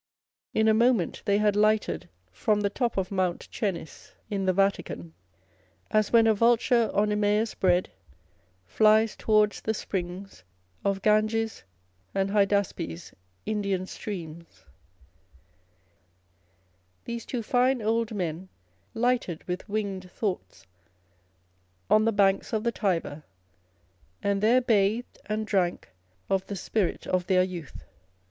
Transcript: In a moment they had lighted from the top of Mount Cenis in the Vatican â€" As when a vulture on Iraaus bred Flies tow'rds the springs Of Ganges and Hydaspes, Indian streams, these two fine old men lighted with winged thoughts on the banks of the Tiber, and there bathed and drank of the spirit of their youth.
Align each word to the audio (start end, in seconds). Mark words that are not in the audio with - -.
In 0.55 0.67
a 0.67 0.73
moment 0.73 1.21
they 1.25 1.37
had 1.37 1.55
lighted 1.55 2.09
from 2.31 2.61
the 2.61 2.71
top 2.71 2.97
of 2.97 3.11
Mount 3.11 3.47
Cenis 3.51 4.13
in 4.31 4.47
the 4.47 4.51
Vatican 4.51 4.99
â€" 5.03 5.11
As 5.91 6.11
when 6.11 6.25
a 6.25 6.33
vulture 6.33 6.89
on 6.91 7.09
Iraaus 7.09 7.53
bred 7.53 7.91
Flies 8.65 9.15
tow'rds 9.15 9.61
the 9.61 9.75
springs 9.75 10.43
Of 10.83 11.03
Ganges 11.03 11.63
and 12.15 12.31
Hydaspes, 12.31 13.13
Indian 13.45 13.85
streams, 13.85 14.65
these 17.05 17.23
two 17.23 17.43
fine 17.43 17.79
old 17.83 18.11
men 18.11 18.49
lighted 18.95 19.43
with 19.43 19.69
winged 19.69 20.09
thoughts 20.09 20.65
on 21.91 22.05
the 22.05 22.11
banks 22.11 22.53
of 22.53 22.63
the 22.63 22.71
Tiber, 22.71 23.21
and 24.23 24.41
there 24.41 24.61
bathed 24.61 25.19
and 25.27 25.45
drank 25.45 25.91
of 26.27 26.47
the 26.47 26.55
spirit 26.55 27.05
of 27.05 27.27
their 27.27 27.43
youth. 27.43 27.83